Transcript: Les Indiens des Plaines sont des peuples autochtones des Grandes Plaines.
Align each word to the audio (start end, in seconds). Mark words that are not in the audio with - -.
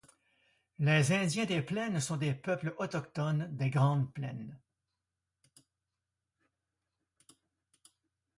Les 0.79 1.11
Indiens 1.11 1.45
des 1.45 1.61
Plaines 1.61 1.99
sont 2.01 2.17
des 2.17 2.33
peuples 2.33 2.73
autochtones 2.79 3.49
des 3.55 3.69
Grandes 3.69 4.11
Plaines. 4.11 4.59